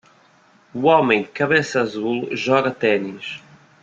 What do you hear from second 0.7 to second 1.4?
Um homem de